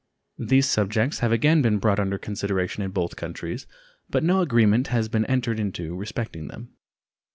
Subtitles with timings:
[0.39, 3.67] These subjects have again been brought under consideration in both countries,
[4.09, 6.73] but no agreement has been entered into respecting them.